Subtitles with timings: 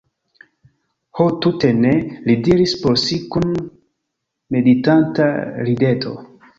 [1.19, 1.91] Ho tute ne,
[2.29, 3.55] li diris por si kun
[4.57, 5.33] meditanta
[5.71, 6.21] rideto.